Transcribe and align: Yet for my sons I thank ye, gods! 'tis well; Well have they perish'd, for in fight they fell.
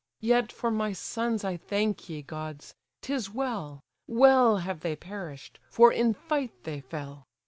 Yet 0.21 0.51
for 0.51 0.71
my 0.71 0.93
sons 0.93 1.43
I 1.43 1.57
thank 1.57 2.09
ye, 2.09 2.23
gods! 2.23 2.73
'tis 3.03 3.29
well; 3.29 3.81
Well 4.07 4.57
have 4.57 4.79
they 4.79 4.95
perish'd, 4.95 5.59
for 5.69 5.93
in 5.93 6.15
fight 6.15 6.63
they 6.63 6.81
fell. 6.81 7.27